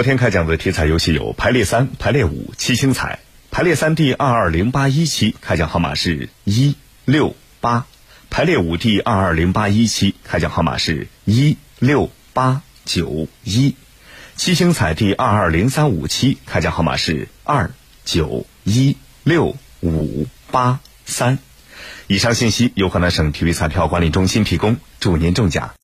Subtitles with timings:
[0.00, 3.18] 昨天开奖的体彩游戏有排列三、排列五、七星彩，
[3.50, 7.84] 排列三第二二零八一期开奖号码是一六八，
[8.30, 13.76] 排列五第二二零八一期开奖号码是一六八九一，
[14.36, 17.70] 七星彩第二二零三五期开奖号码是二
[18.06, 21.38] 九一六五八三。
[22.06, 25.74] 以上信息由河南省体育彩票管理中心提供，祝您中奖。